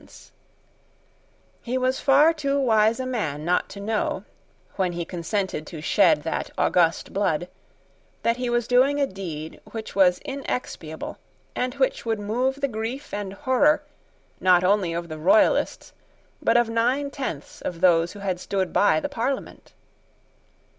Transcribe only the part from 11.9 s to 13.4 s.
would move the grief and